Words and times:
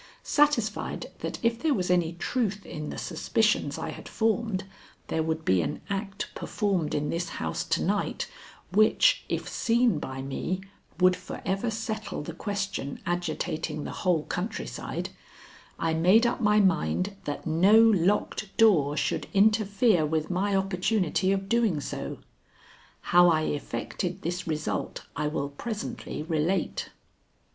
Satisfied 0.23 1.11
that 1.19 1.37
if 1.45 1.59
there 1.61 1.75
was 1.75 1.91
any 1.91 2.13
truth 2.13 2.65
in 2.65 2.89
the 2.89 2.97
suspicions 2.97 3.77
I 3.77 3.89
had 3.91 4.09
formed, 4.09 4.63
there 5.09 5.21
would 5.21 5.45
be 5.45 5.61
an 5.61 5.79
act 5.91 6.31
performed 6.33 6.95
in 6.95 7.11
this 7.11 7.29
house 7.37 7.63
to 7.65 7.83
night 7.83 8.27
which, 8.71 9.23
if 9.29 9.47
seen 9.47 9.99
by 9.99 10.23
me, 10.23 10.61
would 10.99 11.15
forever 11.15 11.69
settle 11.69 12.23
the 12.23 12.33
question 12.33 12.99
agitating 13.05 13.83
the 13.83 13.91
whole 14.01 14.23
countryside, 14.23 15.09
I 15.77 15.93
made 15.93 16.25
up 16.25 16.41
my 16.41 16.59
mind 16.59 17.15
that 17.25 17.45
no 17.45 17.79
locked 17.79 18.57
door 18.57 18.97
should 18.97 19.27
interfere 19.35 20.03
with 20.03 20.31
my 20.31 20.55
opportunity 20.55 21.31
of 21.31 21.47
doing 21.47 21.79
so. 21.79 22.17
How 23.13 23.29
I 23.29 23.41
effected 23.41 24.23
this 24.23 24.47
result 24.47 25.03
I 25.15 25.27
will 25.27 25.49
presently 25.49 26.23
relate. 26.23 26.89